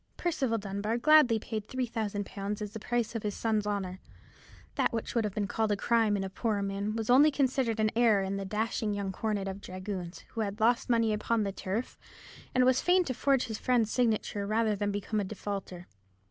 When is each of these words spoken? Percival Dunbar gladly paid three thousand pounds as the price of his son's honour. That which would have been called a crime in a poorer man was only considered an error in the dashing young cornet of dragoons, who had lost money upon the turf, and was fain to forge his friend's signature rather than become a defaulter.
Percival 0.17 0.57
Dunbar 0.57 0.97
gladly 0.97 1.37
paid 1.37 1.67
three 1.67 1.85
thousand 1.85 2.25
pounds 2.25 2.59
as 2.59 2.71
the 2.71 2.79
price 2.79 3.13
of 3.13 3.21
his 3.21 3.35
son's 3.35 3.67
honour. 3.67 3.99
That 4.73 4.91
which 4.91 5.13
would 5.13 5.25
have 5.25 5.35
been 5.35 5.45
called 5.45 5.71
a 5.71 5.77
crime 5.77 6.17
in 6.17 6.23
a 6.23 6.29
poorer 6.31 6.63
man 6.63 6.95
was 6.95 7.11
only 7.11 7.29
considered 7.29 7.79
an 7.79 7.91
error 7.95 8.23
in 8.23 8.35
the 8.35 8.43
dashing 8.43 8.95
young 8.95 9.11
cornet 9.11 9.47
of 9.47 9.61
dragoons, 9.61 10.23
who 10.29 10.41
had 10.41 10.59
lost 10.59 10.89
money 10.89 11.13
upon 11.13 11.43
the 11.43 11.51
turf, 11.51 11.99
and 12.55 12.65
was 12.65 12.81
fain 12.81 13.03
to 13.03 13.13
forge 13.13 13.43
his 13.43 13.59
friend's 13.59 13.91
signature 13.91 14.47
rather 14.47 14.75
than 14.75 14.89
become 14.91 15.19
a 15.19 15.23
defaulter. 15.23 15.85